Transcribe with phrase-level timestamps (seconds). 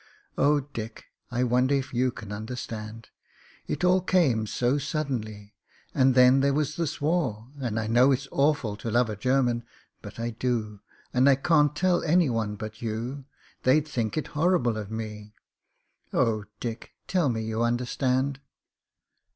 [0.35, 3.09] "Oh, Dick, I wonder if you can understand.
[3.67, 5.53] It all came so suddenly,
[5.93, 9.63] and then there was this war, and I know it's awful to love a German,
[10.01, 10.79] but I do,
[11.13, 13.25] and I can't tell anyone but you;
[13.61, 15.35] they'd think it horrible of me.
[16.11, 16.93] Oh, Dick!
[17.05, 18.39] tell me you understand."